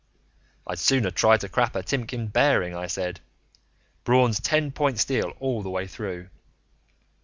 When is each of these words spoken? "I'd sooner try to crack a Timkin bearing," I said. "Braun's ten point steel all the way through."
"I'd 0.65 0.79
sooner 0.79 1.11
try 1.11 1.37
to 1.37 1.47
crack 1.47 1.75
a 1.75 1.83
Timkin 1.83 2.25
bearing," 2.29 2.75
I 2.75 2.87
said. 2.87 3.19
"Braun's 4.03 4.39
ten 4.39 4.71
point 4.71 4.97
steel 4.97 5.33
all 5.39 5.61
the 5.61 5.69
way 5.69 5.85
through." 5.85 6.29